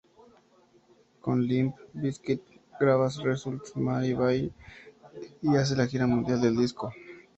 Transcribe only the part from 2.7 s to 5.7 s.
graba Results May Vary y